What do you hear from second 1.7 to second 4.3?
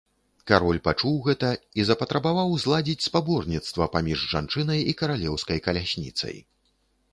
і запатрабаваў зладзіць спаборніцтва паміж